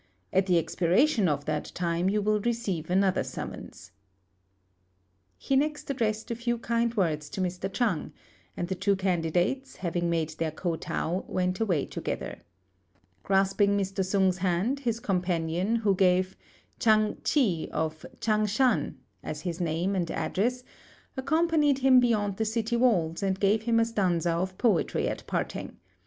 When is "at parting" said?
25.07-25.77